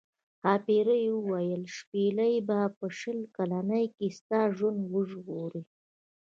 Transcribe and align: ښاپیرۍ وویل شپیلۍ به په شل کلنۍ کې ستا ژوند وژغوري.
ښاپیرۍ 0.41 1.03
وویل 1.11 1.63
شپیلۍ 1.75 2.35
به 2.47 2.59
په 2.77 2.85
شل 2.99 3.19
کلنۍ 3.35 3.85
کې 3.95 4.07
ستا 4.17 4.39
ژوند 4.57 4.79
وژغوري. 4.93 5.63